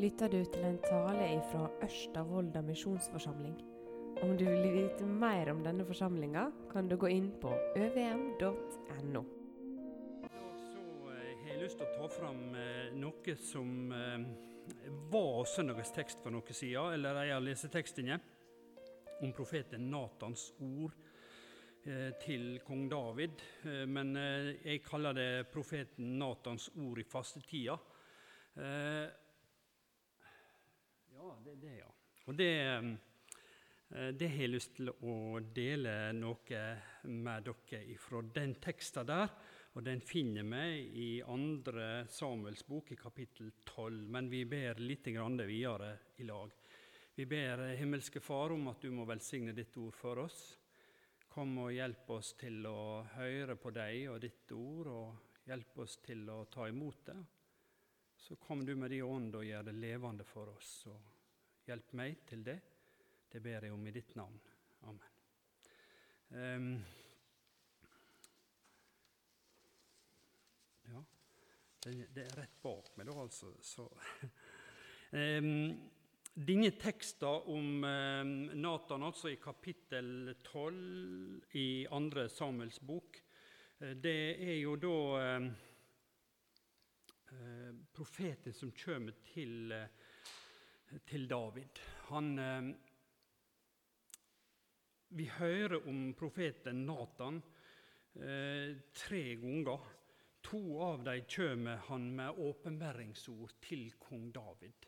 [0.00, 2.24] lytter du til en tale fra Ørsta
[2.64, 3.56] misjonsforsamling.
[4.22, 9.24] Om du vil vite mer om denne forsamlinga, kan du gå inn på øvm.no.
[10.60, 13.92] Så eh, har jeg lyst til å ta fram eh, noe som
[15.10, 18.18] var søndagens tekst for noen siden, eller en av lesetekstene,
[19.20, 20.94] om profeten Natans ord
[21.84, 23.42] eh, til kong David.
[23.66, 27.78] Eh, men eh, jeg kaller det profeten Natans ord i fastetida.
[31.20, 31.90] Eh, ja, det er det, ja.
[32.26, 32.50] Og det,
[33.90, 36.60] eh, det har jeg lyst til å dele noe
[37.04, 39.28] med dere fra den teksten der.
[39.74, 40.62] Og den finner vi
[40.98, 44.08] i andre Samuels bok, i kapittel 12.
[44.08, 46.50] Men vi ber litt videre i lag.
[47.14, 50.56] Vi ber himmelske Far om at du må velsigne ditt ord for oss.
[51.28, 56.00] Kom og hjelp oss til å høre på deg og ditt ord, og hjelp oss
[56.02, 57.18] til å ta imot det.
[58.20, 60.70] Så kom du med din ånd og gjør det levende for oss.
[60.92, 62.56] Og hjelp meg til det.
[63.32, 64.36] Det ber jeg om i ditt navn.
[64.90, 65.14] Amen.
[66.30, 66.66] Um,
[70.90, 71.00] ja,
[71.86, 73.54] det, er rett bak meg, da, altså.
[73.64, 73.88] Så.
[75.16, 75.72] um,
[76.36, 83.18] denne teksten om Nathan, Natan, altså i kapittel 12 i andre Samuels bok,
[83.80, 84.96] det er jo da
[87.30, 91.80] Eh, profeten som kommer til, eh, til David.
[92.08, 92.74] Han, eh,
[95.08, 97.42] vi hører om profeten Natan
[98.92, 99.80] tre ganger.
[100.42, 104.86] To av dem kommer han med åpenbæringsord til kong David.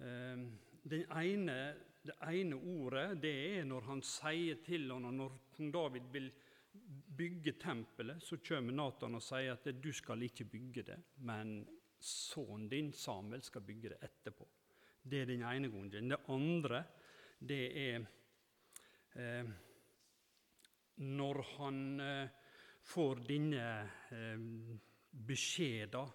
[0.00, 6.30] Ene, det ene ordet det er når han sier til ham, når kong David vil
[7.16, 11.62] bygge tempelet, så kommer Natan og sier at du skal ikke bygge det, men
[12.04, 14.46] sønnen din, Samuel, skal bygge det etterpå.
[15.04, 16.10] Det er den ene grunnen.
[16.10, 16.84] Det andre
[17.44, 18.04] det er
[19.20, 19.54] eh,
[21.04, 22.28] når han eh,
[22.84, 23.68] får denne
[24.14, 24.44] eh,
[25.26, 26.12] beskjeden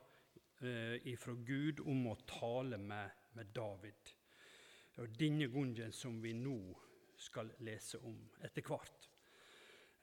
[0.62, 4.14] eh, fra Gud om å tale med, med David.
[5.00, 6.60] Og denne grunnen som vi nå
[7.20, 9.08] skal lese om etter hvert.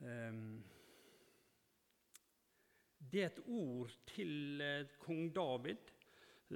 [0.04, 0.60] Ehm,
[3.16, 5.92] det er et ord til eh, kong David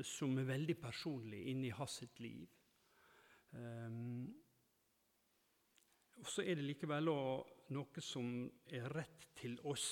[0.04, 2.50] som er veldig personlig inni hans liv.
[3.56, 4.26] Ehm,
[6.20, 9.86] og så er det likevel noe som er rett til oss,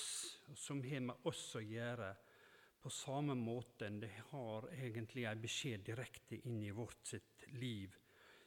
[0.53, 2.11] som har med oss å gjøre,
[2.79, 7.97] på samme måte enn det har egentlig en beskjed direkte inn i vårt sitt liv.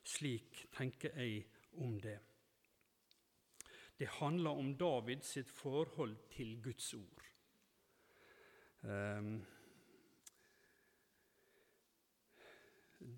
[0.07, 1.43] Slik tenker jeg
[1.83, 2.21] om det.
[3.99, 7.32] Det handler om David sitt forhold til Guds ord.
[8.83, 9.43] Um,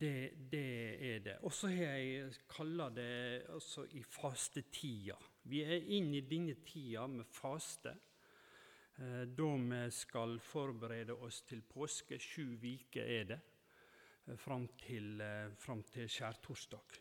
[0.00, 1.36] det, det, er det.
[1.42, 5.16] Og så har jeg kalla det altså i fastetida.
[5.44, 7.94] Vi er inne i denne tida med faste,
[8.98, 12.19] eh, da vi skal forberede oss til påske.
[12.19, 13.41] Sju uker er det,
[14.26, 17.00] eh, fram til, eh, fram til skjærtorsdag.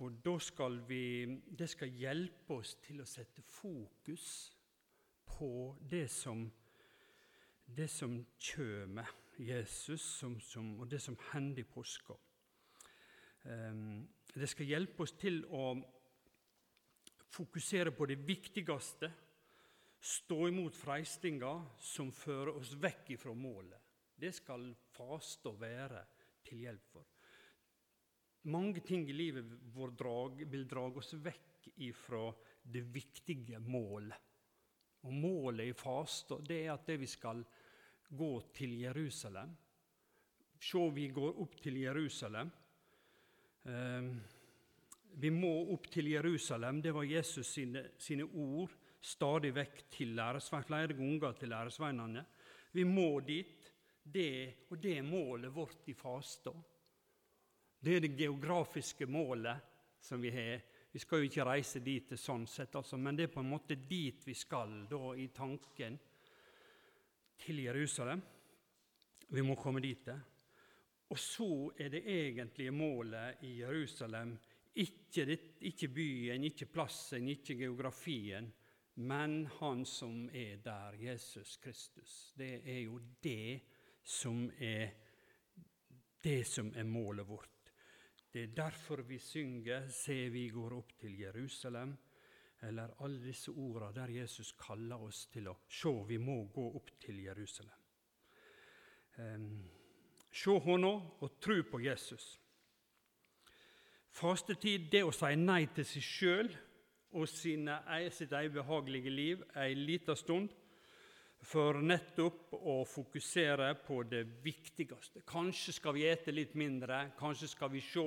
[0.00, 4.50] Og da skal vi, Det skal hjelpe oss til å sette fokus
[5.26, 6.50] på det som,
[7.64, 9.00] det som kjem,
[9.38, 12.16] Jesus, som, som, og det som hender i påska.
[13.44, 13.80] Eh,
[14.34, 15.74] det skal hjelpe oss til å
[17.34, 19.10] fokusere på det viktigste,
[20.04, 23.80] stå imot freistinga som fører oss vekk ifra målet.
[24.14, 26.02] Det skal faste og være
[26.44, 27.06] til hjelp for.
[28.52, 29.48] Mange ting i livet
[29.96, 32.26] drag, vil drage oss vekk ifra
[32.62, 34.33] det viktige målet.
[35.04, 37.42] Og Målet i faste det er at det vi skal
[38.14, 39.50] gå til Jerusalem.
[40.60, 42.50] Se, vi går opp til Jerusalem.
[43.64, 44.08] Eh,
[45.20, 46.80] vi må opp til Jerusalem.
[46.82, 48.72] Det var Jesus sine, sine ord
[49.04, 52.24] stadig vekk til læresvein, flere ganger til læresveinene.
[52.72, 53.70] Vi må dit,
[54.04, 56.52] det, og det er målet vårt i faste.
[57.84, 59.60] Det er det geografiske målet
[60.00, 60.64] som vi har.
[60.94, 63.74] Vi skal jo ikke reise dit sånn sett, altså, men det er på en måte
[63.74, 65.96] dit vi skal da, i tanken
[67.42, 68.20] til Jerusalem.
[69.34, 70.06] Vi må komme dit.
[71.10, 71.48] Og så
[71.82, 74.36] er det egentlige målet i Jerusalem
[74.78, 78.52] ikke, det, ikke byen, ikke plassen, ikke geografien,
[78.94, 82.32] men Han som er der, Jesus Kristus.
[82.38, 83.60] Det er jo det
[84.02, 84.94] som er,
[86.22, 87.53] det som er målet vårt.
[88.34, 91.96] Det er derfor vi synger 'Se, vi går opp til Jerusalem',
[92.62, 96.90] eller alle disse ordene der Jesus kaller oss til å se, vi må gå opp
[97.00, 97.78] til Jerusalem.
[99.18, 99.70] Um,
[100.32, 100.86] se Henne
[101.20, 102.40] og tro på Jesus.
[104.10, 106.50] Fastetid det å si nei til seg sjøl
[107.12, 107.78] og sine,
[108.10, 110.50] sitt eget behagelige liv ei lita stund
[111.44, 115.22] for nettopp å fokusere på det viktigste.
[115.28, 118.04] Kanskje skal vi ete litt mindre, kanskje skal vi se,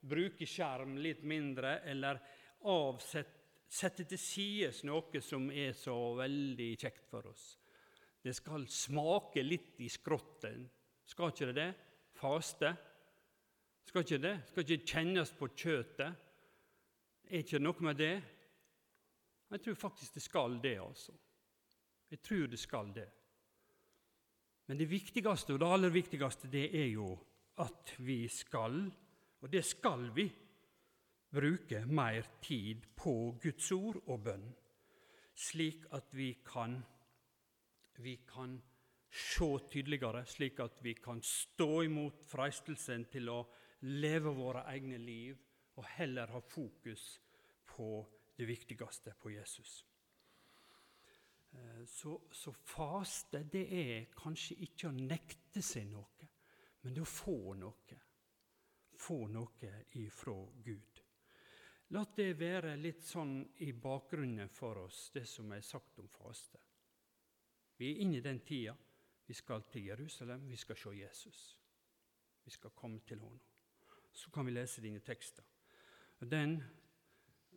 [0.00, 2.20] bruke skjerm litt mindre, eller
[2.68, 3.36] avsette,
[3.70, 7.44] sette til side noe som er så veldig kjekt for oss.
[8.20, 10.64] Det skal smake litt i skrotten.
[11.06, 11.70] Skal ikke det det?
[12.18, 12.72] Faste.
[13.86, 14.34] Skal ikke det?
[14.50, 16.26] Skal ikke kjennes på kjøttet?
[17.30, 18.14] Er ikke det noe med det?
[19.50, 21.14] Jeg tror faktisk det skal det, altså.
[22.10, 23.08] Jeg tror det skal det.
[24.66, 27.18] Men det viktigste, og det aller viktigste, det er jo
[27.58, 28.84] at vi skal,
[29.40, 30.30] og det skal vi,
[31.30, 34.48] bruke mer tid på Guds ord og bønn,
[35.34, 36.80] slik at vi kan,
[38.02, 38.56] vi kan
[39.10, 43.40] se tydeligere, slik at vi kan stå imot freistelsen til å
[43.86, 45.38] leve våre egne liv
[45.78, 47.20] og heller ha fokus
[47.66, 47.92] på
[48.36, 49.84] det viktigste, på Jesus.
[51.90, 56.28] Så, så, faste det er kanskje ikke å nekte seg noe,
[56.84, 57.98] men det å få noe.
[59.00, 61.00] Få noe ifra Gud.
[61.90, 66.60] La det være litt sånn i bakgrunnen for oss, det som er sagt om faste.
[67.80, 68.76] Vi er inne i den tida.
[69.26, 71.40] Vi skal til Jerusalem, vi skal se Jesus.
[72.44, 73.40] Vi skal komme til Ham.
[74.12, 75.44] Så kan vi lese dine tekster.
[76.20, 76.60] Den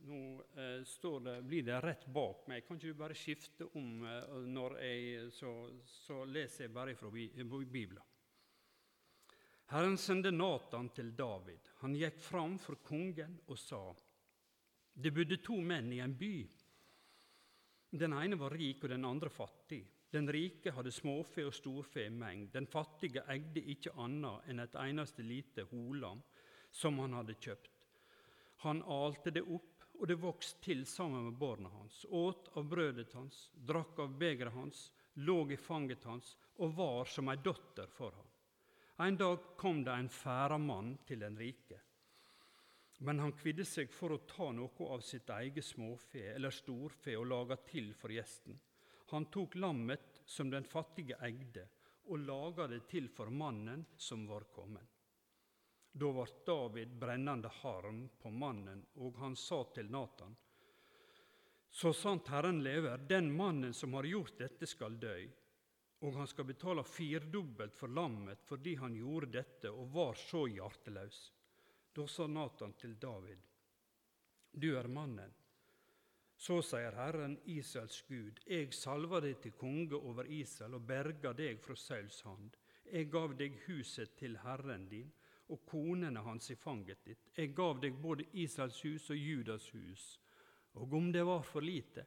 [0.08, 2.66] nå eh, det, blir det rett bak meg.
[2.68, 5.54] Kan ikke du bare skifte om eh, når jeg så,
[5.86, 8.02] så, leser jeg bare fra Bibelen.
[9.74, 11.72] Herren sendte Natan til David.
[11.82, 13.86] Han gikk fram for kongen og sa:"
[14.94, 16.36] Det bodde to menn i en by.
[17.90, 19.82] Den ene var rik og den andre fattig.
[20.14, 22.52] Den rike hadde småfe og storfe i mengd.
[22.54, 26.22] Den fattige eide ikke annet enn et eneste lite holam
[26.70, 27.88] som han hadde kjøpt.
[28.66, 33.14] Han alte det opp og det vokste til sammen med barna hans, åt av brødet
[33.14, 38.12] hans, drakk av begeret hans, lå i fanget hans og var som ei datter for
[38.12, 38.30] ham.
[39.08, 41.80] En dag kom det en færamann til den rike.
[43.04, 47.28] Men han kvidde seg for å ta noe av sitt eget småfe eller storfe og
[47.28, 48.60] laga til for gjesten.
[49.12, 51.68] Han tok lammet som den fattige eide,
[52.06, 54.93] og laga det til for mannen som var kommet.
[55.94, 60.36] Da ble David brennende harm på mannen, og han sa til Natan.:
[61.70, 65.18] Så sant Herren lever, den mannen som har gjort dette, skal dø,
[66.02, 71.22] og han skal betale firdobbelt for lammet fordi han gjorde dette og var så hjerteløs.
[71.94, 73.40] Da sa Natan til David.:
[74.52, 75.34] Du er mannen.
[76.36, 81.62] Så sier Herren, Israels Gud, jeg salva deg til konge over Israel og berga deg
[81.62, 82.58] fra Sauls hand.
[82.90, 85.14] Jeg gav deg huset til Herren din
[85.54, 87.30] og konene hans i fanget ditt.
[87.38, 90.06] Jeg gav deg både Israels hus og Judas hus.
[90.82, 92.06] Og om det var for lite,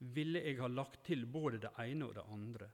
[0.00, 2.70] ville jeg ha lagt til både det ene og det andre.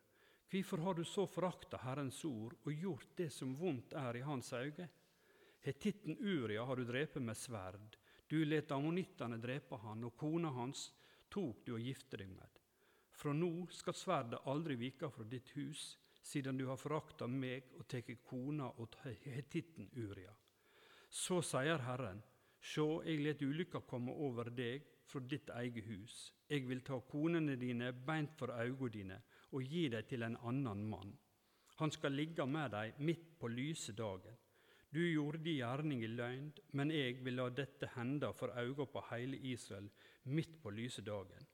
[0.50, 4.52] Hvorfor har du så forakta Herrens ord og gjort det som vondt er i hans
[4.54, 4.86] øyne?
[5.66, 7.96] Hetitten Uria har du drept med sverd.
[8.30, 10.92] Du let ammonittene drepe han, og kona hans
[11.30, 12.62] tok du og gifte deg med.
[13.10, 17.86] Fra nå skal sverdet aldri vike fra ditt hus, siden du har forakta meg og
[17.88, 20.32] tatt kona og hetitten Uria.
[21.08, 22.18] Så sier Herren,
[22.58, 26.16] sjå, jeg let ulykka komme over deg fra ditt eget hus.
[26.50, 29.20] Jeg vil ta konene dine beint for øynene dine
[29.54, 31.14] og gi dem til en annen mann.
[31.78, 34.34] Han skal ligge med dem midt på lyse dagen.
[34.90, 39.02] Du gjorde de gjerning i løgn, men jeg vil la dette hende for øynene på
[39.10, 39.90] hele Israel
[40.24, 41.46] midt på lyse dagen.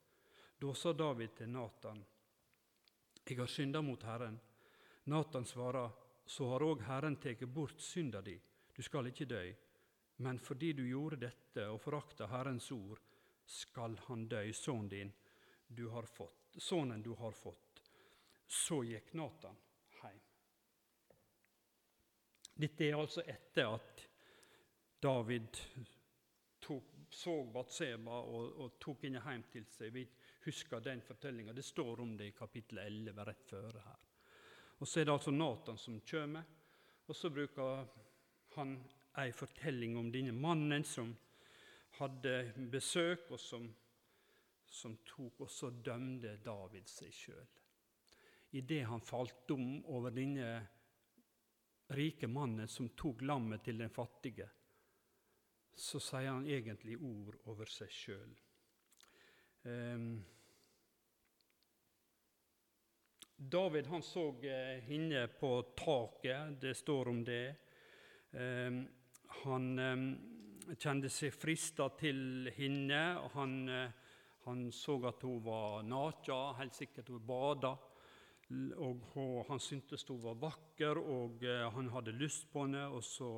[0.63, 2.05] Da sa David til Natan,
[3.29, 4.39] jeg har synda mot Herren.
[5.05, 5.91] Natan svarer,
[6.25, 8.37] så har òg Herren tatt bort synda di,
[8.73, 9.43] du skal ikke dø.
[10.23, 13.01] Men fordi du gjorde dette og forakta Herrens ord,
[13.47, 15.13] skal han dø, sønnen din
[15.67, 17.83] du har fått, sønnen du har fått.
[18.47, 19.57] Så gikk Natan
[19.99, 20.21] hjem.
[22.55, 24.07] Dette er altså etter at
[25.03, 25.59] David
[26.63, 29.91] tok, så Batseba og, og, tok henne hjem til seg.
[29.97, 30.05] Vi
[30.45, 31.57] husker den fortellinga.
[31.57, 34.12] Det står om det i kapittel 11 rett før her.
[34.83, 36.43] Og Så er det altså Natan som kommer,
[37.07, 37.85] og så bruker
[38.57, 38.73] han
[39.23, 41.13] ei fortelling om denne mannen som
[42.01, 42.33] hadde
[42.73, 43.69] besøk, og som,
[44.67, 47.53] som tok og så dømte David seg sjøl.
[48.59, 50.51] Idet han falt dum over denne
[51.95, 54.49] rike mannen som tok lammet til den fattige,
[55.79, 58.35] så sier han egentlig ord over seg sjøl.
[59.63, 60.17] Um,
[63.51, 67.55] David han så eh, henne på taket, det står om det.
[68.31, 68.77] Eh,
[69.43, 70.05] han eh,
[70.79, 73.01] kjente seg frista til henne.
[73.35, 74.13] Han, eh,
[74.45, 77.75] han så at hun var naken, helt sikkert hun bada.
[78.79, 79.11] Og
[79.49, 82.87] han syntes hun var vakker, og eh, han hadde lyst på henne.
[82.95, 83.33] Og så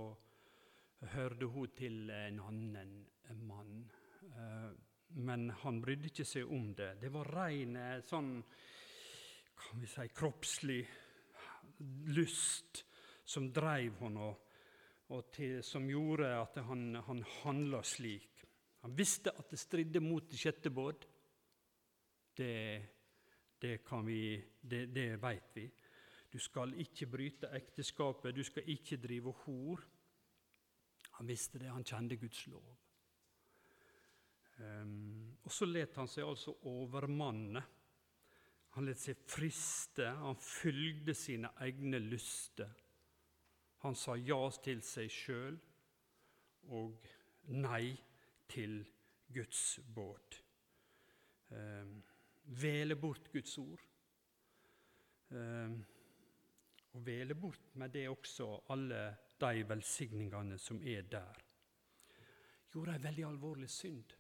[1.15, 2.95] hørte hun til en annen
[3.41, 3.87] mann.
[4.35, 4.71] Eh,
[5.17, 6.97] men han brydde ikke seg om det.
[7.01, 8.33] Det var ren sånn
[9.57, 10.81] kan vi si, kroppslig
[12.15, 12.85] lyst
[13.25, 14.33] som dreiv henne,
[15.15, 18.45] og til, som gjorde at han, han handla slik.
[18.85, 21.07] Han visste at det stridde mot det sjette båd.
[22.37, 22.55] Det,
[23.61, 24.21] det, vi,
[24.61, 25.67] det, det veit vi.
[26.33, 29.85] Du skal ikke bryte ekteskapet, du skal ikke drive hor.
[31.21, 32.75] Han visste det, han kjente Guds lov.
[34.59, 37.63] Um, og så let han seg altså overmanne.
[38.75, 42.73] Han lot seg friste, han fylgde sine egne lyster.
[43.85, 45.59] Han sa ja til seg sjøl
[46.75, 47.07] og
[47.55, 47.93] nei
[48.51, 48.81] til
[49.35, 50.39] Guds båd.
[51.55, 51.95] Eh,
[52.65, 53.85] vele bort Guds ord.
[55.31, 55.77] Eh,
[56.95, 59.05] og vele bort med det også alle
[59.41, 61.41] de velsigningene som er der.
[62.73, 64.15] Gjorde ei veldig alvorlig synd.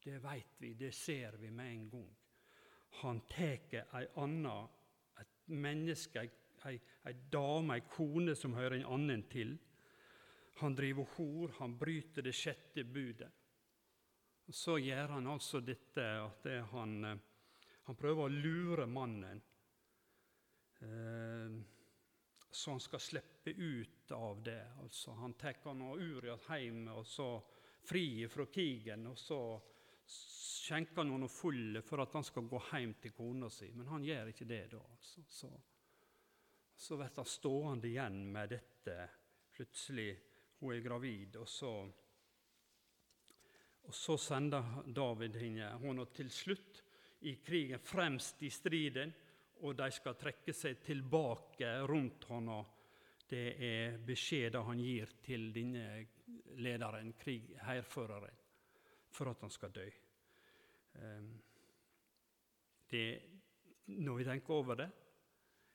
[0.00, 2.19] Det veit vi, det ser vi med en gang.
[3.00, 4.68] Han tar ei anna,
[5.20, 6.24] et menneske,
[6.66, 9.56] ei, ei dame, ei kone som hører en annen til.
[10.60, 13.30] Han driver hor, han bryter det sjette budet.
[14.50, 19.40] Så gjør han altså dette at det han, han, prøver å lure mannen,
[20.82, 21.60] eh,
[22.50, 24.64] så han skal slippe ut av det.
[24.82, 27.30] Altså, han tar Urias hjem og så
[27.86, 29.40] fri fra krigen, og så
[30.10, 34.04] skjenker han henne full for at han skal gå hjem til kona si, men han
[34.04, 34.80] gjør ikke det da.
[34.82, 35.24] Altså.
[35.28, 35.50] Så,
[36.76, 38.98] så blir han stående igjen med dette.
[39.54, 40.10] Plutselig
[40.60, 41.72] hun er gravid, og så,
[43.82, 46.04] og så sender David henne.
[46.14, 46.82] Til slutt
[47.28, 49.12] i krigen fremst i striden,
[49.60, 52.60] og de skal trekke seg tilbake rundt henne.
[53.30, 56.06] Det er beskjeden han gir til denne
[56.58, 57.52] lederen, krig,
[59.10, 59.86] for at han skal dø.
[60.94, 61.42] Ehm,
[62.90, 63.22] det,
[63.86, 64.90] når vi tenker over det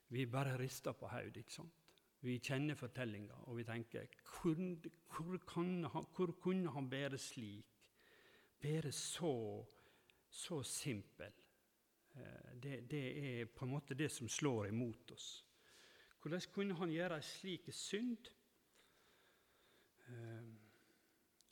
[0.08, 1.60] Vi bare rister på hodet.
[2.22, 4.56] Vi kjenner fortellinga, og vi tenker hvor,
[5.10, 7.66] hvor, han, hvor, kunne han være slik?
[8.62, 9.66] Være så,
[10.30, 11.34] så simpel?
[12.16, 15.46] Eh, det, det, er på en måte det som slår imot oss.
[16.22, 18.30] Hvordan kunne han gjøre ei slik synd?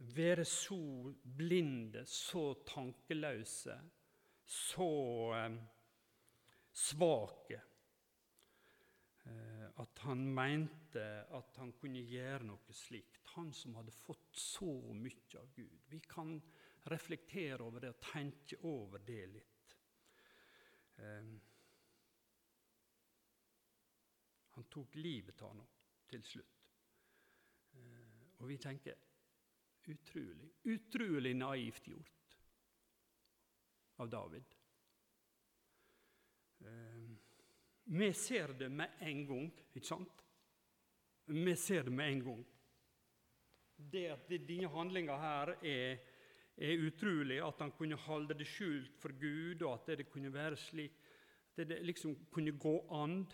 [0.03, 3.75] Være så blinde, så tankeløse,
[4.45, 4.87] så
[5.37, 5.55] eh,
[6.73, 7.59] svake
[9.25, 13.21] eh, at han mente at han kunne gjøre noe slikt.
[13.37, 15.79] Han som hadde fått så mye av Gud.
[15.87, 16.35] Vi kan
[16.91, 19.77] reflektere over det og tenke over det litt.
[20.99, 21.31] Eh,
[24.53, 25.63] han tok livet av ham
[26.11, 26.59] til slutt.
[28.43, 29.12] Og vi tenker
[29.85, 32.37] Utrolig, utrolig naivt gjort
[33.95, 34.43] av David.
[36.65, 37.17] Ehm,
[37.83, 40.23] vi ser det med en gang, ikke sant?
[41.25, 42.45] Vi ser det med en gang.
[43.75, 45.99] Det at denne handlinga her er,
[46.55, 50.57] er, utrolig, at han kunne holde det skjult for Gud, og at det kunne være
[50.57, 50.99] slik
[51.55, 53.27] At det liksom kunne gå an,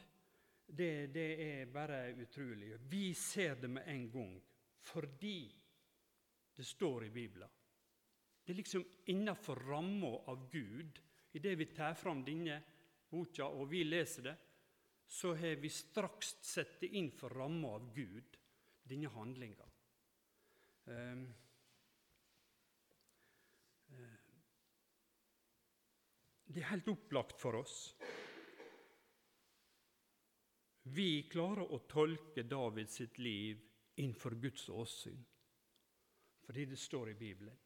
[0.68, 2.74] det, det er bare utrolig.
[2.92, 4.42] Vi ser det med en gang
[4.80, 5.59] fordi
[6.60, 7.50] det står i Bibelen.
[8.44, 11.00] Det er liksom innafor ramma av Gud.
[11.32, 12.58] Idet vi tar fram denne
[13.08, 14.34] boka og vi leser det,
[15.08, 18.36] så har vi straks sett det inn for ramma av Gud,
[18.84, 19.70] denne handlinga.
[20.84, 21.24] Um,
[26.44, 27.80] det er helt opplagt for oss.
[30.92, 33.64] Vi klarer å tolke Davids liv
[33.96, 35.29] innenfor Guds åsyn
[36.50, 37.58] fordi det står i Bibelen.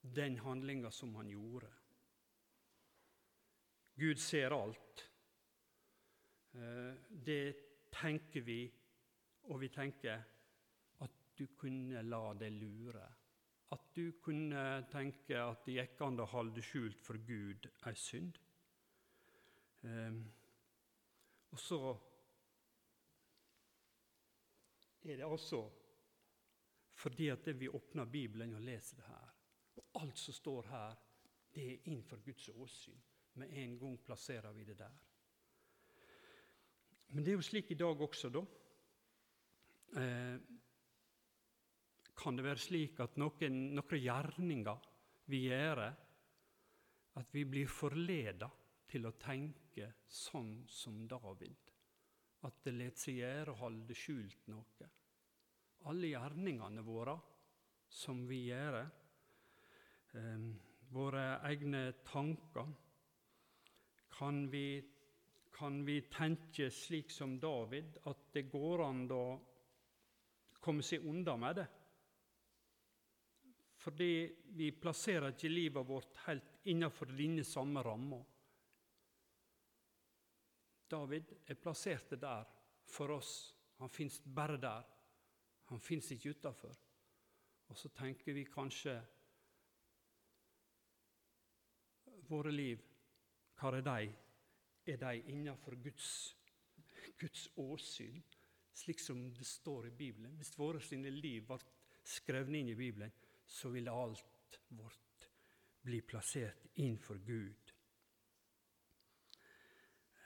[0.00, 1.68] Den handlinga som han gjorde.
[3.94, 5.04] Gud ser alt.
[6.54, 7.54] Eh, det
[7.92, 8.72] tenker vi,
[9.42, 10.26] og vi tenker
[10.98, 13.06] at du kunne la deg lure.
[13.70, 18.42] At du kunne tenke at det gikk an å holde skjult for Gud ei synd.
[19.86, 20.22] Eh,
[21.54, 21.84] og så
[25.06, 25.68] er det altså
[26.98, 29.34] fordi at vi åpner Bibelen og leser det her.
[29.78, 30.96] Og alt som står her,
[31.54, 32.98] det er innenfor Guds åsyn.
[33.38, 34.96] Med en gang plasserer vi det der.
[37.08, 38.42] Men det er jo slik i dag også, da.
[39.96, 40.40] Eh,
[42.18, 44.90] kan det være slik at noen, noen gjerninger
[45.30, 45.84] vi gjør,
[47.18, 48.50] at vi blir forleda
[48.90, 51.72] til å tenke sånn som David?
[52.44, 54.90] At det lar seg gjøre å holde skjult noe?
[55.86, 57.14] Alle gjerningene våre
[57.88, 58.80] som vi gjør,
[60.12, 60.48] eh,
[60.90, 62.74] våre egne tanker,
[64.18, 64.84] kan vi,
[65.52, 69.24] kan vi tenke slik som David, at det går an å
[70.60, 71.68] komme seg unna med det?
[73.78, 74.12] Fordi
[74.58, 78.18] vi plasserer ikke livet vårt helt innenfor denne samme ramma.
[80.88, 82.46] David er plassert der
[82.88, 83.32] for oss.
[83.78, 84.84] Han fins bare der.
[85.68, 86.74] Han fins ikke utafor.
[87.68, 88.96] Og så tenker vi kanskje
[92.28, 92.80] Våre liv,
[93.56, 94.08] hva er de?
[94.92, 96.36] Er de innenfor Guds,
[97.16, 98.18] Guds åsyn,
[98.76, 100.34] slik som det står i Bibelen?
[100.36, 101.56] Hvis våre sine liv ble
[102.04, 103.14] skrevet inn i Bibelen,
[103.46, 105.28] så ville alt vårt
[105.88, 107.72] bli plassert innenfor Gud.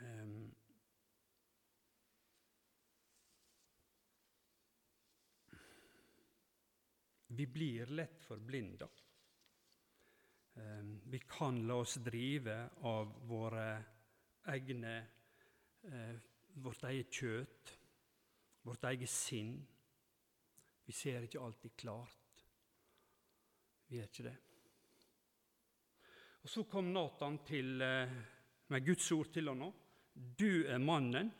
[0.01, 0.42] Um,
[7.35, 8.89] Vi blir lett forblinda.
[10.55, 13.85] Ehm, vi kan la oss drive av våre
[14.45, 15.07] egne,
[15.83, 16.17] eh,
[16.55, 17.79] vårt eget kjøtt,
[18.63, 19.67] vårt eget sinn.
[20.85, 22.45] Vi ser ikke alltid klart.
[23.87, 24.37] Vi er ikke det.
[26.43, 28.13] Og Så kom Natan eh,
[28.67, 29.73] med Guds ord til ham.
[30.13, 31.33] Du er mannen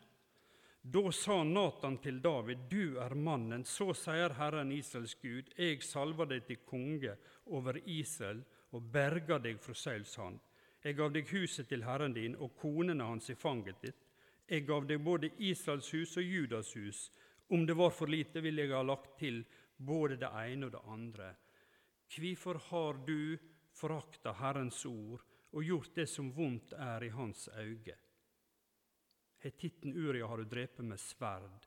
[0.85, 6.27] da sa Natan til David, du er mannen, så sier Herren Israels Gud, jeg salver
[6.27, 7.13] deg til konge
[7.55, 8.41] over Israel
[8.75, 10.41] og berger deg fra Sauls hand.
[10.83, 14.03] Jeg gav deg huset til Herren din og konene hans i fanget ditt.
[14.49, 17.05] Jeg gav deg både Israels hus og Judas hus.
[17.47, 19.45] Om det var for lite, ville jeg ha lagt til
[19.77, 21.33] både det ene og det andre.
[22.11, 23.37] Hvorfor har du
[23.71, 28.02] forakta Herrens ord og gjort det som vondt er i hans øyne?
[29.43, 31.65] Hetitten Uria har du drept med sverd.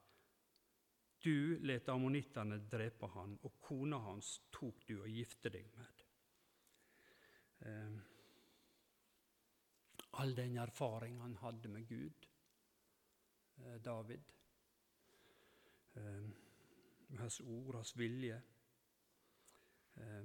[1.20, 6.00] Du let ammonittene drepe han, og kona hans tok du og gifte deg med.
[7.68, 7.98] Eh,
[10.22, 12.30] all den erfaring han hadde med Gud,
[13.58, 14.32] eh, David.
[17.08, 18.42] med hans ord, hans vilje.
[19.96, 20.24] Eh,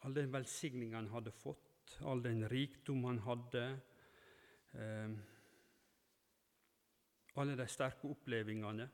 [0.00, 3.80] all den velsigning han hadde fått, all den rikdom han hadde.
[4.72, 5.10] Eh,
[7.38, 8.88] alle de sterke opplevelsene.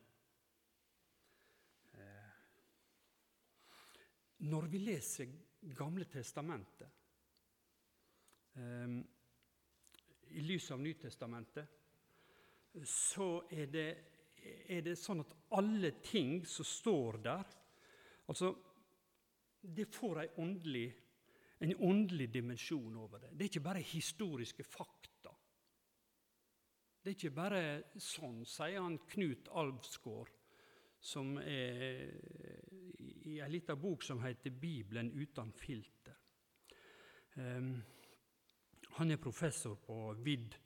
[1.95, 2.31] Eh,
[4.51, 5.35] når vi leser
[5.77, 6.91] Gamle testamentet
[8.55, 8.99] eh,
[10.37, 11.73] i lys av Nytestamentet,
[12.87, 13.89] så er det,
[14.69, 17.55] er det sånn at alle ting som står der
[18.29, 18.53] altså,
[19.61, 20.93] Det får åndelig,
[21.59, 23.33] en åndelig dimensjon over det.
[23.33, 25.16] Det er ikke bare historiske fakta
[27.07, 27.61] det er ikke bare
[28.03, 30.33] sånn, sier han Knut Alvsgaard,
[30.99, 32.01] som er
[33.31, 36.17] i ei lita bok som heter 'Bibelen uten filter'.
[37.37, 37.77] Um,
[38.99, 40.59] han er professor på VID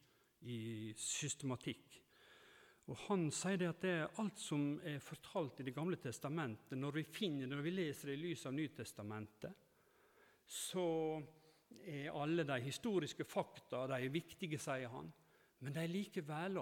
[0.48, 2.00] i systematikk.
[2.88, 6.90] Og Han sier at det er alt som er fortalt i Det gamle testamentet, når
[6.90, 9.52] vi finner når vi leser det i lys av Nytestamentet,
[10.46, 11.20] så
[11.84, 15.12] er alle de historiske fakta de er viktige, sier han.
[15.60, 16.58] Men de er likevel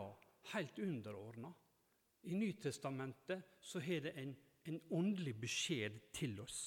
[0.53, 1.53] helt underordna.
[2.23, 4.35] I Nytestamentet så har det en,
[4.65, 6.61] en åndelig beskjed til oss.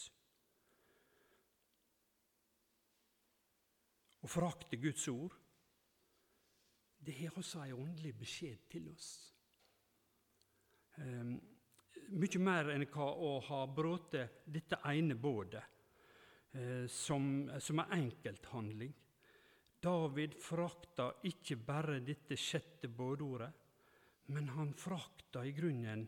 [4.22, 5.34] Å forakte Guds ord,
[7.02, 9.10] det har også en åndelig beskjed til oss.
[11.02, 11.34] Um,
[12.14, 14.14] mye mer enn hva å ha brutt
[14.46, 15.64] dette ene bådet,
[16.54, 18.94] uh, som, som er enkelthandling.
[19.82, 23.50] David frakta ikke bare dette sjette bådordet,
[24.30, 26.04] men han frakta i grunnen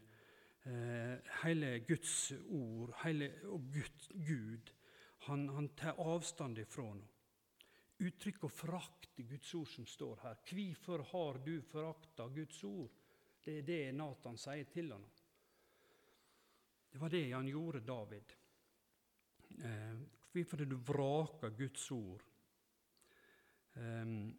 [0.70, 3.74] eh, hele Guds ord hele, og
[4.28, 4.70] Gud.
[5.26, 7.10] Han, han tar avstand ifra noe.
[8.04, 10.40] Uttrykk 'å forakte Guds ord' som står her.
[10.50, 12.92] Hvorfor har du forakta Guds ord?
[13.44, 15.06] Det er det Natan sier til ham.
[16.92, 18.36] Det var det han gjorde, David.
[19.64, 19.98] Eh,
[20.34, 22.24] hvorfor har du vraka Guds ord?
[23.76, 24.34] Ehm,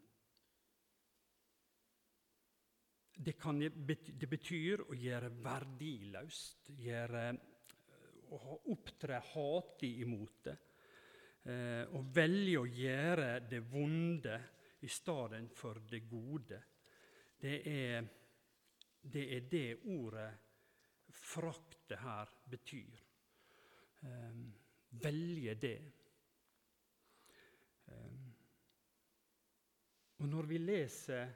[3.17, 7.25] det, kan, det, betyr å gjøre verdiløst, gjøre,
[8.35, 10.57] å opptre hatig imot det.
[11.45, 14.39] Å eh, velge å gjøre det vonde
[14.85, 16.61] i stedet for det gode.
[17.41, 18.13] Det er
[19.05, 20.31] Det er det ordet
[21.13, 23.03] frakte her betyr.
[24.01, 24.55] Um,
[24.91, 25.79] velge det.
[30.25, 31.33] Og når vi leser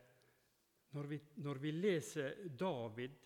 [0.97, 3.17] når vi, når vi leser David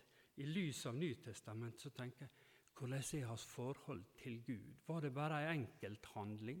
[0.43, 2.41] i lys av Nytestament, så tenker jeg
[2.73, 4.73] hvordan er hans forhold til Gud?
[4.83, 6.59] Var det bare ei enkelthandling,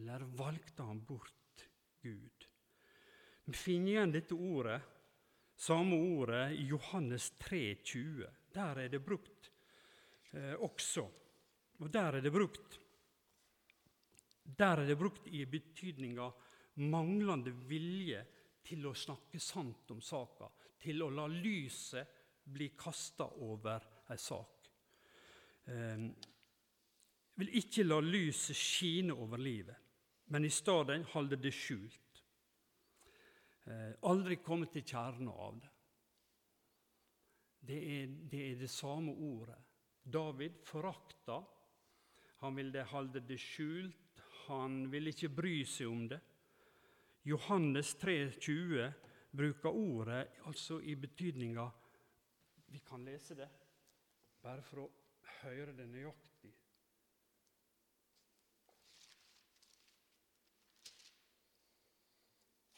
[0.00, 1.66] eller valgte han bort
[2.00, 2.48] Gud?
[3.44, 4.80] Vi finner igjen dette ordet,
[5.58, 8.24] samme ordet i Johannes 3, 20.
[8.54, 9.52] Der er det brukt
[10.32, 11.04] eh, også.
[11.82, 12.80] Og der er det brukt
[14.48, 16.32] Der er det brukt i betydninga
[16.84, 18.24] manglende vilje
[18.64, 22.16] til å snakke sant om saka, til å la lyset
[22.48, 24.68] bli kasta over ei sak.
[25.68, 26.04] Eh,
[27.38, 29.76] vil ikke la lyset skine over livet,
[30.32, 32.22] men i stedet holde det skjult.
[33.68, 35.74] Eh, aldri komme til kjernen av det.
[37.68, 39.58] Det er, det er det samme ordet.
[40.02, 41.42] David forakta.
[42.40, 44.22] Han ville holde det skjult.
[44.46, 46.20] Han ville ikke bry seg om det.
[47.28, 48.92] Johannes 3, 20
[49.30, 51.66] bruker ordet altså i betydninga
[52.66, 53.48] Vi kan lese det
[54.40, 54.88] bare for å
[55.42, 56.54] høre det nøyaktig.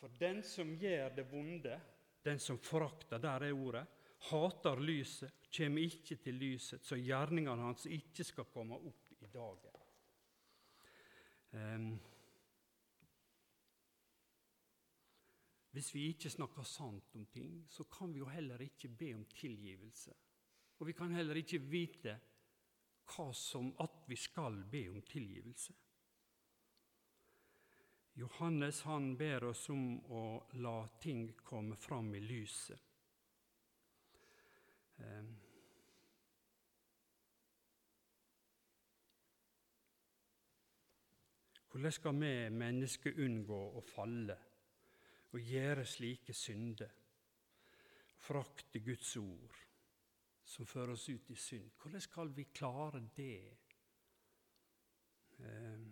[0.01, 1.79] For den som gjør det vonde,
[2.25, 3.87] den som forakter, der er ordet,
[4.31, 9.77] hater lyset, kommer ikke til lyset, så gjerningene hans ikke skal komme opp i dagen.
[11.51, 11.93] Um,
[15.71, 19.25] Hvis vi ikke snakker sant om ting, så kan vi jo heller ikke be om
[19.25, 20.15] tilgivelse.
[20.79, 22.17] Og vi kan heller ikke vite
[23.11, 25.75] hva som at vi skal be om tilgivelse.
[28.19, 30.25] Johannes han ber oss om å
[30.61, 32.81] la ting komme fram i lyset.
[34.99, 35.31] Eh.
[41.71, 44.37] Hvordan skal vi mennesker unngå å falle?
[45.33, 46.93] Og gjøre slike synder.
[48.21, 49.57] Frakte Guds ord,
[50.45, 51.71] som fører oss ut i synd.
[51.81, 53.57] Hvordan skal vi klare det?
[55.41, 55.89] Ehm.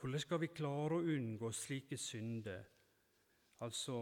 [0.00, 2.64] Hvordan skal vi klare å unngå slike synder?
[3.62, 3.98] Altså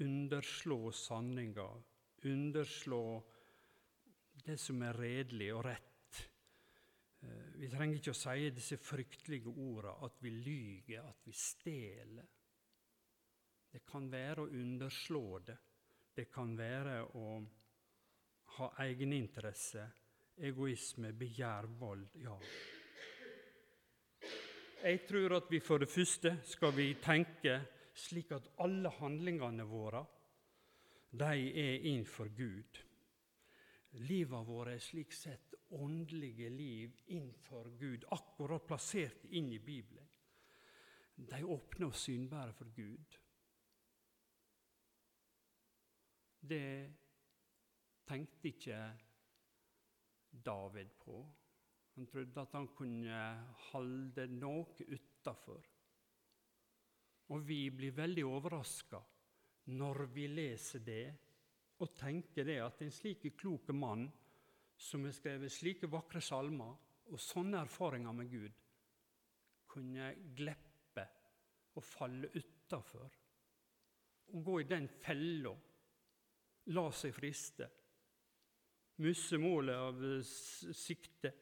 [0.00, 1.68] underslå sanninga,
[2.24, 3.02] underslå
[4.46, 5.97] det som er redelig og rett
[7.58, 12.28] vi trenger ikke å si disse fryktelige ordene at vi lyger, at vi stjeler.
[13.72, 15.56] Det kan være å underslå det.
[16.14, 17.26] Det kan være å
[18.58, 19.84] ha egeninteresse,
[20.48, 22.08] egoisme, begjær, vold.
[22.22, 22.36] Ja.
[24.78, 27.58] Jeg tror at vi for det første skal vi tenke
[27.98, 30.04] slik at alle handlingene våre
[31.10, 32.78] de er innenfor Gud.
[34.06, 40.06] Livet vårt er slik sett åndelige liv innenfor Gud, akkurat plassert inn i Bibelen.
[41.14, 43.18] De åpne og synbare for Gud.
[46.38, 46.92] Det
[48.06, 48.78] tenkte ikke
[50.30, 51.18] David på.
[51.98, 53.22] Han trodde at han kunne
[53.72, 55.64] holde noe utafor.
[57.28, 59.00] Og vi blir veldig overraska
[59.74, 61.02] når vi leser det
[61.82, 64.06] og tenker det at en slik klok mann
[64.78, 66.76] som har skrevet slike vakre salmer
[67.10, 68.58] og sånne erfaringer med Gud,
[69.68, 71.04] kunne glippe
[71.74, 73.16] og falle utafor
[74.28, 75.54] og gå i den fella,
[76.76, 77.68] la seg friste,
[79.00, 80.02] miste målet av
[80.76, 81.32] sikte.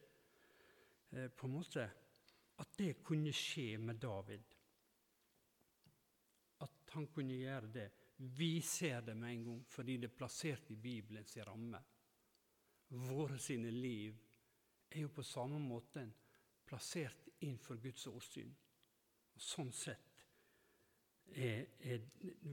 [1.10, 1.86] Eh, på en måte
[2.56, 4.44] At det kunne skje med David.
[6.64, 7.90] At han kunne gjøre det.
[8.16, 11.82] Vi ser det med en gang fordi det er plassert i Bibelens ramme
[12.88, 14.14] våre sine liv
[14.90, 16.04] er jo på samme måte
[16.66, 18.52] plassert innenfor Guds åsyn.
[19.36, 20.22] Sånn sett
[21.34, 22.04] er, er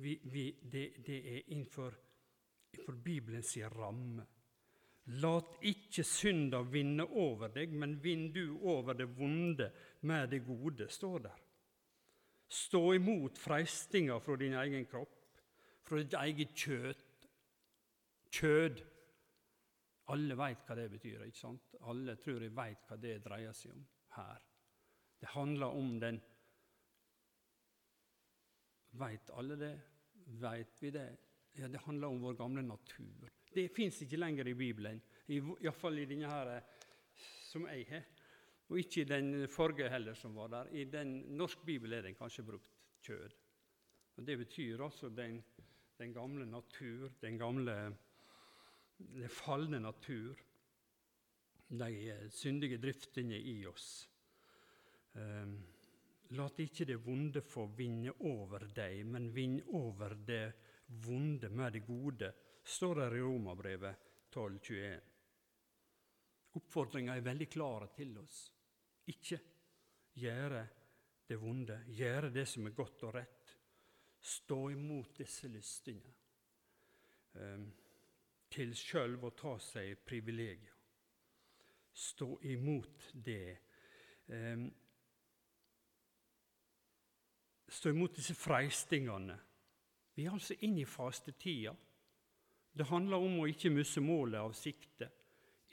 [0.01, 1.95] vi, vi, det, det, er innenfor,
[2.73, 4.25] innenfor Bibelens ramme.
[5.19, 9.69] Lat ikke synda vinne over deg, men vinn du over det vonde
[10.07, 11.41] med det gode, står der.
[12.53, 15.41] Stå imot freistinga fra din egen kropp,
[15.83, 17.27] fra ditt eget kjøtt.
[18.33, 18.79] Kjød
[20.11, 21.23] alle veit hva det betyr.
[21.25, 21.75] ikke sant?
[21.87, 23.83] Alle tror jeg veit hva det dreier seg om
[24.17, 24.41] her.
[25.19, 26.21] Det handler om den
[28.93, 29.73] Veit alle det?
[30.37, 31.07] Veit vi det?
[31.57, 33.29] Ja, Det handler om vår gamle natur.
[33.53, 36.51] Det fins ikke lenger i Bibelen, iallfall i denne her,
[37.49, 38.05] som jeg har.
[38.69, 40.69] Og ikke i den forrige heller som var der.
[40.73, 42.69] I den norsk bibel er den kanskje brukt
[43.01, 43.33] kjød.
[44.17, 45.43] Og Det betyr altså den,
[45.97, 47.97] den gamle natur, den gamle
[49.13, 50.39] den falne natur,
[51.67, 54.09] de syndige driftene i oss.
[55.13, 55.55] Um,
[56.33, 60.45] Lat ikke det vonde få vinne over deg, men vinn over det
[61.05, 62.31] vonde med det gode,
[62.63, 65.11] står det i Romabrevet 12,21.
[66.57, 68.39] Oppfordringa er veldig klar til oss.
[69.13, 69.39] Ikke
[70.17, 70.63] gjøre
[71.27, 73.53] det vonde, gjøre det som er godt og rett.
[74.23, 76.13] Stå imot disse lystene
[77.35, 77.65] um,
[78.53, 80.73] til sjølv å ta seg privilegier.
[81.93, 83.57] Stå imot det.
[87.69, 89.35] Stå imot disse freistingene.
[90.13, 91.73] Vi er altså inne i fastetida.
[92.73, 95.09] Det handler om å ikke miste målet av sikte,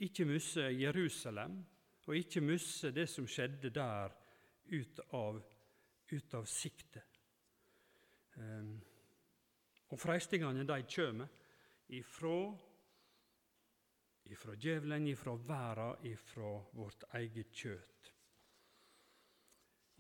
[0.04, 1.60] ikke miste Jerusalem,
[2.06, 4.12] og ikke miste det som skjedde der,
[4.70, 5.40] ut av,
[6.12, 7.02] ut av sikte.
[8.36, 8.76] Um,
[9.90, 11.24] og freistingene de kjem
[11.96, 12.36] ifra,
[14.30, 18.12] ifra djevelen, ifra verden, ifra vårt eget kjøtt.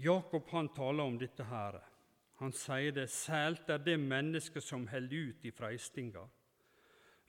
[0.00, 1.80] Jakob han taler om dette her.
[2.40, 6.22] Han sier det sælt er det mennesket som holder ut i freistinga.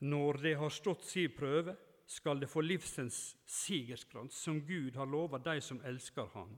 [0.07, 1.75] Når det har stått si prøve,
[2.07, 6.57] skal det få livsens sigerskrans, som Gud har lova de som elsker Han.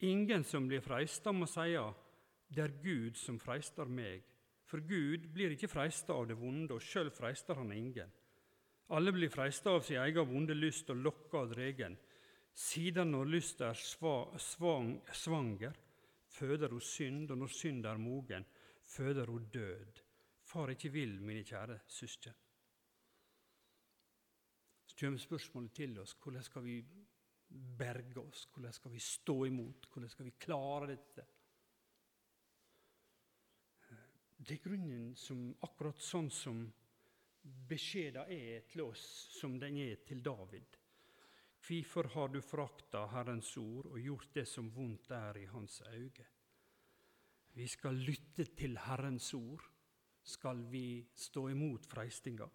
[0.00, 1.84] Ingen som blir freista, må seie
[2.48, 4.24] det er Gud som freister meg.
[4.66, 8.10] For Gud blir ikke freista av det vonde, og sjøl freister han ingen.
[8.90, 11.94] Alle blir freista av sin egen vonde lyst og lokka av dregen.
[12.54, 15.76] Siden når lyst er svang, svanger,
[16.26, 18.46] føder hun synd, og når synd er mogen,
[18.82, 20.00] føder hun død.
[20.42, 22.34] Far ikke vil, mine kjære søsken.
[24.86, 26.80] Så kommer spørsmålet til oss hvordan skal vi
[27.78, 31.26] berge oss, hvordan skal vi stå imot, hvordan skal vi klare dette?
[34.40, 36.64] Det er grunnen som akkurat sånn som
[37.42, 39.02] beskjeden er til oss,
[39.38, 40.76] som den er til David.
[41.60, 46.26] Hvorfor har du frakta Herrens ord og gjort det som vondt er i hans øyne?
[47.54, 49.62] Vi skal lytte til Herrens ord,
[50.22, 52.48] skal vi stå imot freistinga.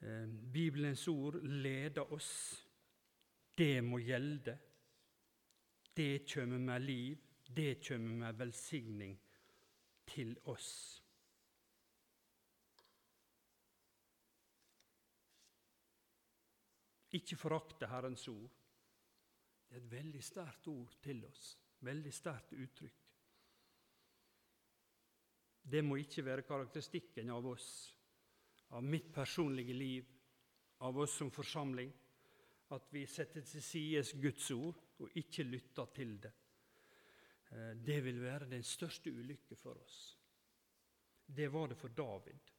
[0.00, 2.66] Eh, Bibelens ord leder oss.
[3.58, 4.58] Det må gjelde.
[5.96, 7.18] Det kjem med liv,
[7.56, 9.18] det kjem med velsigning
[10.06, 11.02] til oss.
[17.16, 18.50] Ikke forakte Herrens ord.
[19.68, 21.54] Det er et veldig sterkt ord til oss.
[21.86, 23.06] Veldig sterkt uttrykk.
[25.70, 27.68] Det må ikke være karakteristikken av oss,
[28.74, 30.06] av mitt personlige liv,
[30.86, 31.90] av oss som forsamling,
[32.70, 36.32] at vi setter til side Guds ord og ikke lytter til det.
[37.50, 40.00] Eh, det vil være den største ulykke for oss.
[41.26, 42.50] Det var det for David.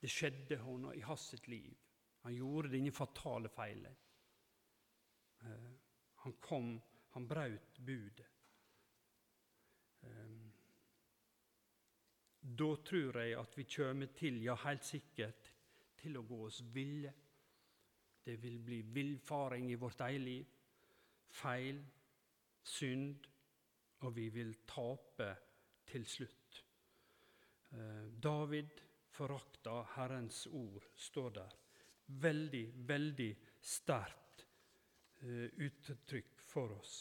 [0.00, 0.60] Det skjedde
[0.96, 1.83] i hans liv.
[2.24, 3.96] Han gjorde denne fatale feilen.
[5.40, 5.72] Eh,
[6.24, 8.28] han kom, han brøt budet.
[10.00, 10.30] Eh,
[12.40, 15.50] da tror jeg at vi kommer til, ja, helt sikkert,
[16.00, 17.12] til å gå oss ville.
[18.24, 20.54] Det vil bli villfaring i vårt eget liv,
[21.28, 21.82] feil,
[22.64, 23.28] synd,
[24.00, 25.28] og vi vil tape
[25.92, 26.62] til slutt.
[27.76, 28.80] Eh, David
[29.12, 31.60] forakta Herrens ord, står der
[32.20, 34.46] veldig, veldig sterkt
[35.24, 36.96] uh, uttrykk for oss.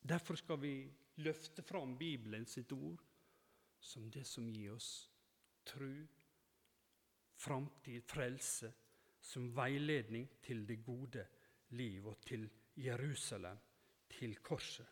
[0.00, 0.74] Derfor skal vi
[1.20, 3.02] løfte fram Bibelen sitt ord
[3.80, 5.10] som det som gir oss
[5.64, 6.06] tru,
[7.36, 8.72] framtid, frelse,
[9.20, 11.26] som veiledning til det gode
[11.76, 12.48] liv og til
[12.80, 13.58] Jerusalem,
[14.08, 14.88] til korset.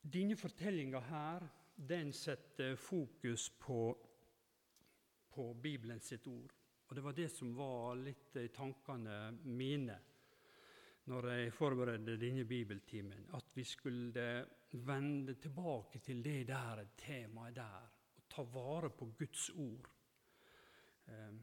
[0.00, 4.09] Denne fortellinga her, den setter fokus på
[5.30, 6.52] på Bibelen sitt ord.
[6.88, 9.98] Og Det var det som var litt i tankene mine
[11.10, 13.28] når jeg forberedte denne bibeltimen.
[13.34, 14.26] At vi skulle
[14.86, 17.88] vende tilbake til det der temaet der.
[18.16, 19.88] Og ta vare på Guds ord.
[21.10, 21.40] Ehm,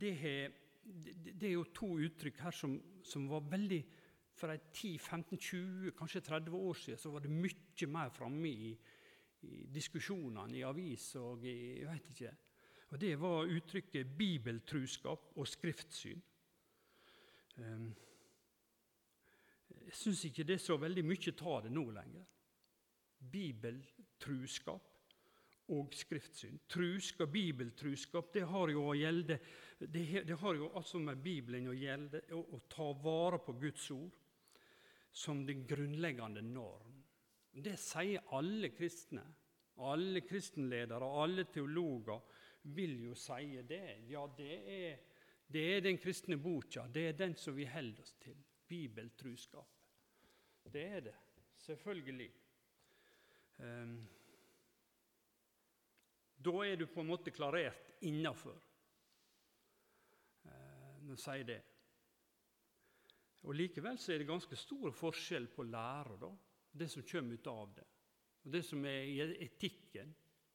[0.00, 3.84] det er, det er jo to uttrykk her som, som var veldig
[4.34, 8.72] For 10-15-20, kanskje 30 år siden så var det mye mer framme i,
[9.44, 12.32] i diskusjonene i avis og i, jeg vet ikke.
[12.94, 16.20] Og Det var uttrykket bibeltruskap og skriftsyn.
[17.58, 17.88] Ehm,
[19.84, 22.26] jeg syns ikke det er så veldig mye ta det nå lenger.
[23.18, 24.90] Bibeltruskap
[25.74, 26.58] og skriftsyn.
[26.68, 29.38] Truskap, bibeltruskap, det har jo å gjelde
[29.78, 34.20] det, har jo altså med Bibelen å gjelde, å ta vare på Guds ord
[35.14, 36.93] som den grunnleggende norm.
[37.54, 39.24] Det sier alle kristne.
[39.84, 42.20] Alle kristenledere alle teologer
[42.74, 44.06] vil jo si det.
[44.10, 44.98] Ja, det er,
[45.46, 46.86] det er den kristne boka.
[46.86, 48.36] Det er den som vi holder oss til.
[48.68, 49.70] Bibeltruskap.
[50.72, 51.16] Det er det.
[51.66, 52.30] Selvfølgelig.
[53.58, 53.98] Um,
[56.44, 58.58] da er du på en måte klarert innafor
[61.04, 61.60] når du sier det.
[63.44, 66.16] Og Likevel så er det ganske stor forskjell på læra,
[66.74, 67.86] det som kommer ut av det.
[68.44, 70.12] Og det som er i etikken.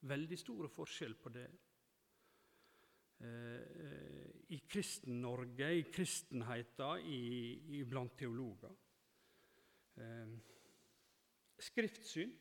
[0.09, 1.47] Veldig store forskjell på det.
[3.19, 8.75] Eh, I Kristen-Norge, i kristenheten, i, blant teologer.
[9.99, 10.37] Eh,
[11.59, 12.31] skriftsyn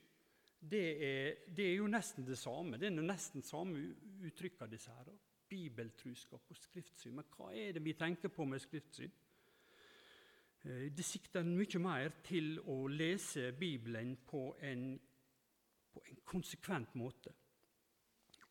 [0.58, 2.78] det er, det er, jo nesten det samme.
[2.78, 3.78] Det er nesten samme
[4.26, 5.10] uttrykk av disse her.
[5.48, 7.14] Bibeltruskap og skriftsyn.
[7.14, 9.12] Men hva er det vi tenker på med skriftsyn?
[10.68, 14.90] Eh, det sikter mye mer til å lese Bibelen på en,
[15.92, 17.33] på en konsekvent måte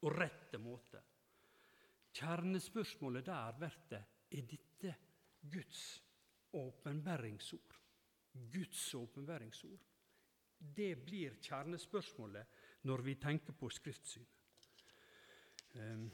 [0.02, 1.02] og rette måte.
[2.18, 4.00] Kjernespørsmålet der blir
[4.34, 4.96] er dette
[5.42, 5.84] Guds
[6.58, 7.76] åpenbæringsord.
[8.54, 9.86] Guds åpenbæringsord.
[10.58, 12.48] Det blir kjernespørsmålet
[12.90, 14.34] når vi tenker på Skriftsynet.
[15.78, 16.10] Um,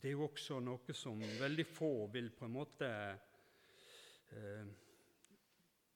[0.00, 2.86] Det er jo også noe som veldig få vil på en måte
[4.32, 4.70] eh,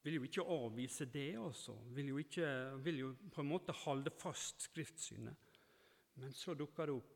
[0.04, 1.78] Vil jo ikke avvise det, altså.
[1.96, 2.48] Vil jo, ikke,
[2.84, 5.56] vil jo på en måte holde fast skriftsynet.
[6.20, 7.14] Men så dukker det opp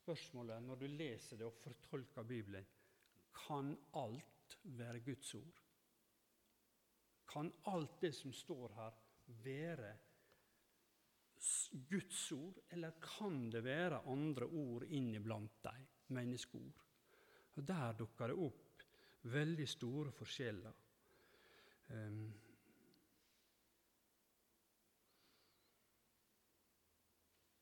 [0.00, 2.66] spørsmålet når du leser det og fortolker Bibelen
[3.46, 5.62] Kan alt være Guds ord?
[7.30, 8.98] Kan alt det som står her,
[9.44, 9.94] være
[11.86, 15.86] Guds ord, eller kan det være andre ord inniblant dem?
[16.10, 16.84] Menneskeord.
[17.56, 18.84] Og Der dukker det opp
[19.22, 20.72] veldig store forskjeller.
[21.90, 22.32] Um,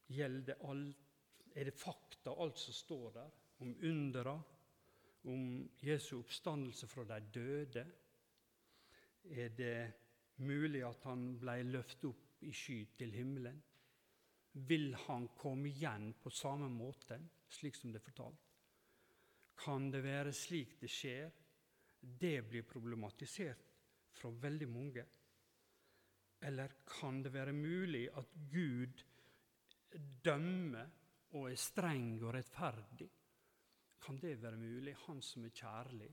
[0.08, 1.04] gjelder alt,
[1.54, 4.36] Er det fakta, alt som står der, om undera,
[5.24, 7.86] om Jesu oppstandelse fra de døde?
[9.24, 9.92] Er det
[10.36, 13.58] mulig at han ble løftet opp i sky til himmelen?
[14.68, 17.18] Vil han komme igjen på samme måte?
[17.48, 18.48] slik som det er fortalt.
[19.58, 21.30] Kan det være slik det skjer?
[21.98, 23.64] Det blir problematisert
[24.14, 25.04] fra veldig mange.
[26.40, 29.02] Eller kan det være mulig at Gud
[30.24, 30.92] dømmer
[31.34, 33.08] og er streng og rettferdig?
[33.98, 36.12] Kan det være mulig, Han som er kjærlig?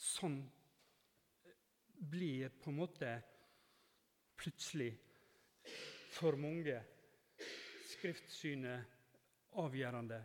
[0.00, 0.40] Sånn
[2.10, 3.10] blir på en måte
[4.40, 4.94] plutselig
[6.10, 6.76] for mange
[7.86, 8.84] skriftsynet
[9.60, 10.20] avgjørende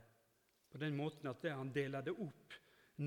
[0.71, 2.55] på den måten at han deler det opp.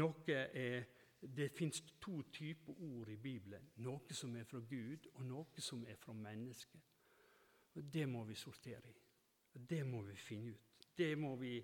[0.00, 0.84] Noe er,
[1.20, 3.66] det fins to typer ord i Bibelen.
[3.84, 6.80] Noe som er fra Gud, og noe som er fra mennesket.
[7.74, 8.96] Og Det må vi sortere i.
[9.52, 10.88] Det må vi finne ut.
[10.96, 11.58] Det, må vi,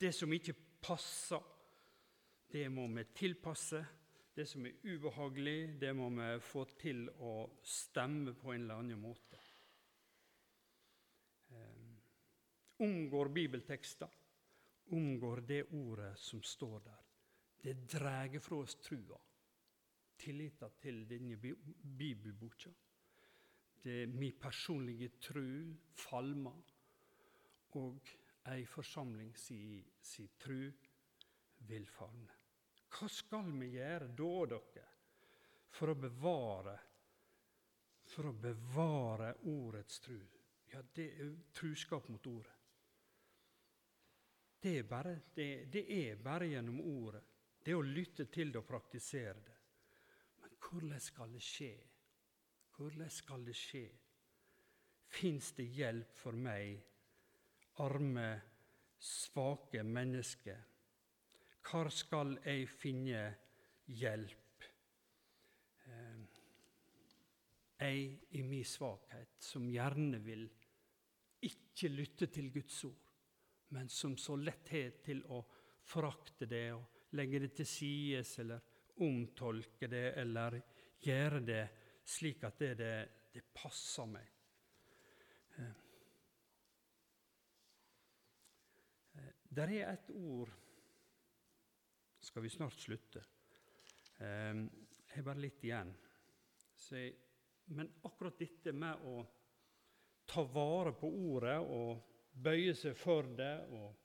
[0.00, 1.40] det som ikke passer,
[2.52, 3.80] det må vi tilpasse.
[4.36, 7.32] Det som er ubehagelig, det må vi få til å
[7.64, 9.39] stemme på en eller annen måte.
[12.80, 14.10] Unngår bibeltekster,
[14.90, 17.00] omgår det ordet som står der.
[17.62, 19.18] Det drar fra oss trua,
[20.16, 22.70] tilliten til denne bibelboka.
[23.82, 26.62] Det er min personlige tru falmer,
[27.76, 28.08] og
[28.50, 30.70] ei forsamling si, si tru
[31.68, 32.36] vil falme.
[32.90, 34.86] Hva skal vi gjøre da, dere,
[35.70, 36.76] for å bevare,
[38.10, 40.18] for å bevare ordets tru?
[40.72, 42.59] Ja, det er truskap mot ordet.
[44.62, 47.22] Det er, bare, det, det er bare gjennom ordet.
[47.64, 49.56] Det å lytte til det og praktisere det.
[50.42, 51.72] Men hvordan skal det skje?
[52.76, 53.86] Hvordan skal det skje?
[55.10, 56.76] Fins det hjelp for meg,
[57.80, 58.28] arme,
[59.00, 60.56] svake menneske?
[61.64, 63.26] Hvor skal jeg finne
[63.96, 64.70] hjelp?
[65.88, 66.22] Eh,
[67.80, 70.50] jeg i min svakhet, som gjerne vil
[71.48, 73.09] ikke lytte til Guds ord
[73.70, 75.40] men som så lett har til å
[75.90, 78.60] forakte det og legge det til sides eller
[79.02, 80.60] omtolke det eller
[81.00, 81.62] gjøre det
[82.10, 82.94] slik at det, det,
[83.32, 84.26] det passer meg.
[85.58, 85.72] Eh,
[89.50, 90.52] der er et ord
[92.20, 93.22] Skal vi snart slutte?
[94.20, 95.94] Eh, jeg har bare litt igjen.
[97.64, 99.24] men akkurat dette med å
[100.26, 103.96] ta vare på ordet og bøye seg for det og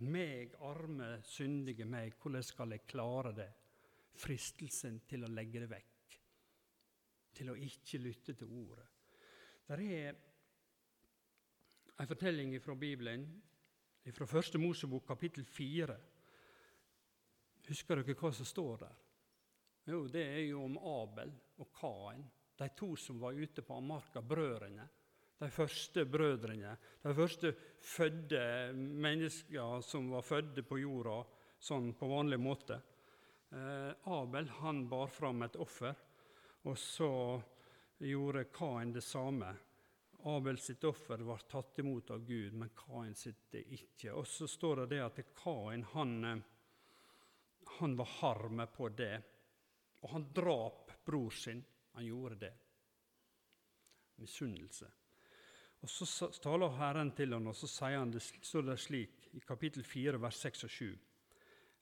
[0.00, 3.50] Meg, arme, syndige meg, hvordan skal jeg klare det?
[4.16, 6.14] Fristelsen til å legge det vekk,
[7.36, 8.86] til å ikke lytte til ordet.
[9.68, 10.16] Der er
[12.00, 13.26] en fortelling fra Bibelen,
[14.08, 15.98] fra Første Mosebok, kapittel 4.
[17.68, 18.96] Husker dere hva som står der?
[19.90, 22.24] Jo, Det er jo om Abel og Kain,
[22.56, 24.88] de to som var ute på Amarka, brødrene.
[25.40, 31.22] De første brødrene, de første fødde mennesker som var fødte på jorda
[31.60, 32.76] sånn på vanlig måte.
[33.48, 35.96] Eh, Abel han bar fram et offer,
[36.68, 37.12] og så
[38.04, 39.54] gjorde Kain det samme.
[40.28, 44.12] Abel sitt offer var tatt imot av Gud, men Kain sitt ikke.
[44.12, 46.46] Og så står det det at Kain han, eh,
[47.80, 49.14] han var harme på det,
[50.04, 51.64] og han drap bror sin.
[51.96, 52.54] Han gjorde det.
[54.20, 54.99] Misunnelse.
[55.80, 59.40] Og Så taler Herren til ham, og så sier han det, står det slik i
[59.40, 60.98] kapittel 4, vers 6 og 7.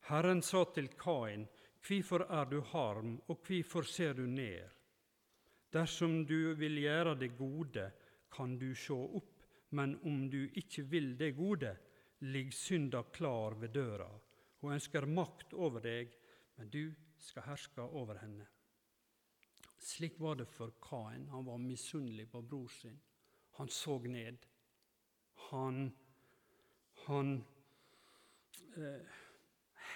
[0.08, 1.48] Herren sa til Kain,
[1.88, 4.68] Hvorfor er du harm, og hvorfor ser du ned?
[5.72, 7.90] Dersom du vil gjøre det gode,
[8.30, 9.34] kan du sjå opp,
[9.70, 11.74] men om du ikke vil det gode,
[12.20, 14.08] ligger synda klar ved døra.
[14.60, 16.14] Hun ønsker makt over deg,
[16.56, 18.46] men du skal herske over henne.
[19.78, 21.28] Slik var det for Kain.
[21.28, 22.98] Han var misunnelig på bror sin.
[23.58, 24.46] Han så ned.
[25.50, 25.88] Han,
[27.06, 27.32] han
[28.76, 29.18] eh,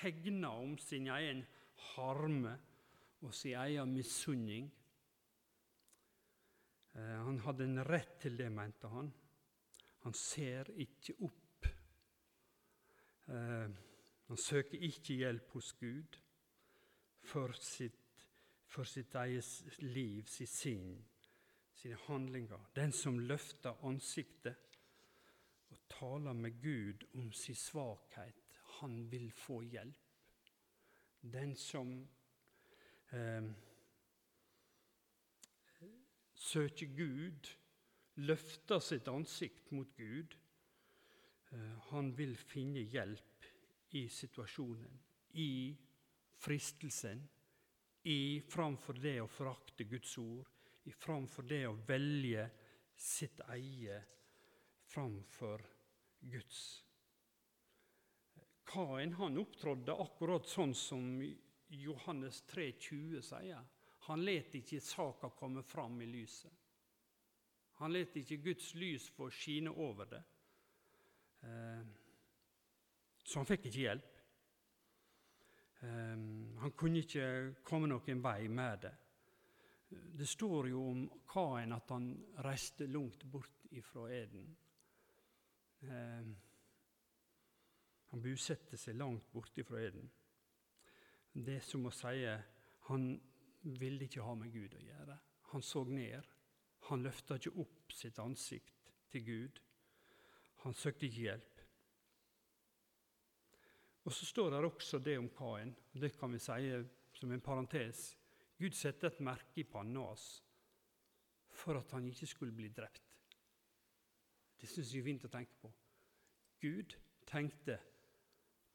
[0.00, 1.44] hegna om sin egen
[1.94, 2.56] harme
[3.22, 4.66] og sin egen misunning.
[6.94, 9.12] Eh, han hadde en rett til det, mente han.
[10.02, 11.70] Han ser ikke opp.
[13.30, 13.78] Eh,
[14.26, 16.18] han søker ikke hjelp hos Gud
[17.22, 18.26] for sitt,
[18.66, 20.96] for sitt eget liv, sitt sinn,
[21.82, 22.70] sine handlinger.
[22.76, 24.78] Den som løfter ansiktet
[25.72, 29.98] og taler med Gud om sin svakhet, han vil få hjelp.
[31.22, 31.90] Den som
[33.12, 33.50] eh,
[36.34, 37.50] søker Gud,
[38.14, 40.36] løfter sitt ansikt mot Gud,
[41.52, 43.50] eh, han vil finne hjelp
[43.98, 44.98] i situasjonen,
[45.34, 45.76] i
[46.42, 47.22] fristelsen,
[48.04, 50.51] i framfor det å forakte Guds ord,
[50.90, 52.48] framfor det å velge
[52.98, 54.00] sitt eie
[54.92, 55.62] framfor
[56.20, 56.84] Guds.
[58.64, 61.06] Kain han opptrådde akkurat sånn som
[61.72, 63.64] Johannes 3,20 sier.
[64.08, 66.52] Han let ikke saka komme fram i lyset.
[67.80, 70.22] Han let ikke Guds lys få skine over det.
[71.42, 71.84] Eh,
[73.24, 74.18] så han fikk ikke hjelp.
[75.82, 76.26] Eh,
[76.62, 77.28] han kunne ikke
[77.66, 78.94] komme noen vei med det.
[80.12, 82.08] Det står jo om Kain at han
[82.44, 84.48] reiste langt bort ifra Eden.
[85.82, 86.32] Eh,
[88.12, 90.10] han bosatte seg langt borte fra Eden.
[91.32, 92.26] Det er som å si
[92.88, 93.06] han
[93.62, 95.16] ville ikke ha med Gud å gjøre.
[95.52, 96.28] Han så ned.
[96.88, 99.60] Han løfta ikke opp sitt ansikt til Gud.
[100.64, 101.60] Han søkte ikke hjelp.
[104.02, 105.74] Og Så står det også det om Kain.
[105.92, 106.84] Det kan vi si
[107.14, 108.16] som en parentes.
[108.62, 110.26] Gud satte et merke i panna hans
[111.50, 113.16] for at han ikke skulle bli drept.
[114.60, 115.70] Det syns jeg er fint å tenke på.
[116.62, 116.94] Gud
[117.26, 117.80] tenkte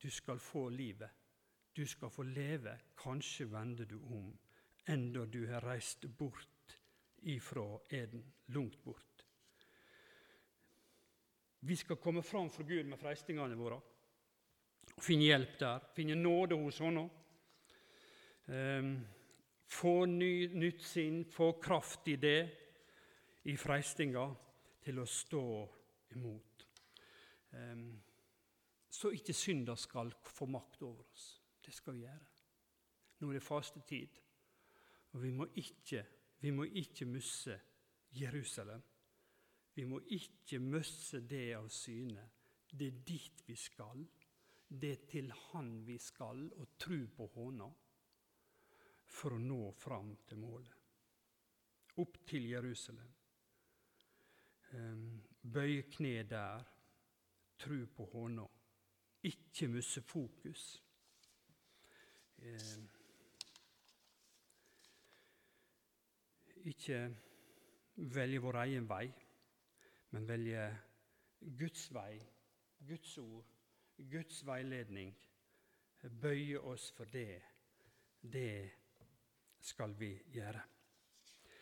[0.02, 1.10] du skal få livet.
[1.72, 2.76] Du skal få leve.
[3.00, 4.28] Kanskje vender du om
[4.92, 6.76] enda du har reist bort
[7.24, 9.24] ifra Eden, langt bort.
[11.60, 13.80] Vi skal komme fram for Gud med freistingene våre
[14.98, 17.04] og finne hjelp der, finne nåde hos Hånda.
[18.48, 18.94] Um,
[19.68, 22.42] få ny, nytt sinn, få kraft i det,
[23.48, 24.28] i freistinga,
[24.84, 25.44] til å stå
[26.16, 26.66] imot.
[28.90, 31.28] Så ikke synda skal få makt over oss.
[31.64, 32.28] Det skal vi gjøre.
[33.20, 34.22] Nå er det fastetid.
[35.14, 36.04] Og vi må ikke,
[36.40, 37.58] vi må ikke miste
[38.16, 38.84] Jerusalem.
[39.76, 42.24] Vi må ikke miste det av syne.
[42.72, 44.06] Det er dit vi skal.
[44.68, 47.68] Det er til Han vi skal, og tro på Håna
[49.08, 50.74] for å nå fram til målet.
[51.98, 53.14] Opp til Jerusalem.
[54.78, 56.64] Ehm, bøye kne der,
[57.58, 58.46] tro på Håna.
[59.24, 60.84] Ikke miste fokus.
[62.38, 62.90] Um,
[66.70, 67.00] ikke
[67.96, 69.08] velge vår egen vei,
[70.14, 70.68] men velge
[71.58, 72.20] Guds vei,
[72.88, 73.46] Guds ord,
[74.12, 75.16] Guds veiledning.
[76.22, 77.42] Bøye oss for det.
[78.22, 78.72] Det
[79.68, 80.62] skal vi gjøre.